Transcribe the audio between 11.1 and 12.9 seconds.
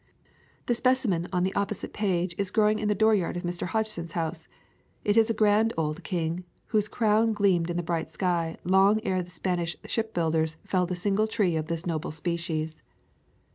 tree of this noble species.